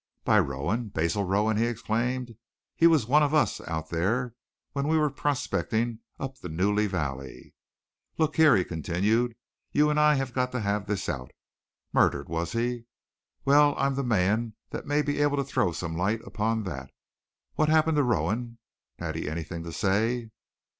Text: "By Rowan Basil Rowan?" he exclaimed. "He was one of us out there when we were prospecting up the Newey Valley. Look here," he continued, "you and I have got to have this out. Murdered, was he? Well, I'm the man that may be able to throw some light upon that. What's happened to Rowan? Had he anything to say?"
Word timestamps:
"By 0.23 0.39
Rowan 0.39 0.89
Basil 0.89 1.25
Rowan?" 1.25 1.57
he 1.57 1.65
exclaimed. 1.67 2.35
"He 2.75 2.87
was 2.87 3.05
one 3.05 3.21
of 3.21 3.35
us 3.35 3.61
out 3.67 3.91
there 3.91 4.33
when 4.71 4.87
we 4.87 4.97
were 4.97 5.11
prospecting 5.11 5.99
up 6.19 6.39
the 6.39 6.47
Newey 6.49 6.87
Valley. 6.87 7.53
Look 8.17 8.35
here," 8.37 8.55
he 8.55 8.63
continued, 8.65 9.35
"you 9.71 9.91
and 9.91 9.99
I 9.99 10.15
have 10.15 10.33
got 10.33 10.51
to 10.53 10.61
have 10.61 10.87
this 10.87 11.07
out. 11.07 11.29
Murdered, 11.93 12.29
was 12.29 12.53
he? 12.53 12.85
Well, 13.45 13.75
I'm 13.77 13.93
the 13.93 14.03
man 14.03 14.55
that 14.71 14.87
may 14.87 15.03
be 15.03 15.21
able 15.21 15.37
to 15.37 15.43
throw 15.43 15.71
some 15.71 15.95
light 15.95 16.21
upon 16.25 16.63
that. 16.63 16.89
What's 17.53 17.69
happened 17.71 17.97
to 17.97 18.03
Rowan? 18.03 18.57
Had 18.97 19.13
he 19.15 19.29
anything 19.29 19.61
to 19.65 19.71
say?" 19.71 20.31